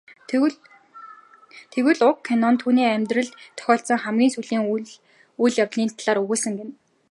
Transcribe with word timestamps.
Тэгвэл 1.71 2.01
уг 2.09 2.17
кино 2.27 2.49
түүний 2.61 2.87
амьдралд 2.95 3.33
тохиолдсон 3.57 3.99
хамгийн 4.03 4.31
сүүлийн 4.33 4.63
үйл 5.43 5.55
явдлын 5.63 5.89
талаар 5.97 6.19
өгүүлсэн 6.21 6.53
гэнэ. 6.59 6.73